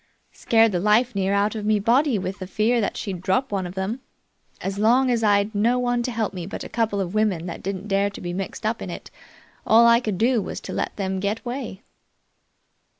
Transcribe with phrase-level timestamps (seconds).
[0.31, 3.67] Scared the life near out of me body with the fear that she'd drop one
[3.67, 3.99] of them.
[4.59, 7.61] As long as I'd no one to help me but a couple of women that
[7.61, 9.11] didn't dare be mixed up in it,
[9.63, 11.83] all I could do was to let them get away."